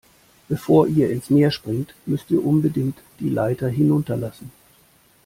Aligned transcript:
Bevor 0.49 0.87
ihr 0.87 1.11
ins 1.11 1.29
Meer 1.29 1.51
springt, 1.51 1.93
müsst 2.07 2.31
ihr 2.31 2.43
unbedingt 2.43 2.95
die 3.19 3.29
Leiter 3.29 3.67
hinunterlassen. 3.67 4.51